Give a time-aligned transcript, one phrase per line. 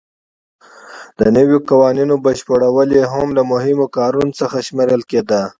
[1.19, 5.41] د نویو قوانینو بشپړول یې هم له مهمو کارونو څخه شمېرل کېده.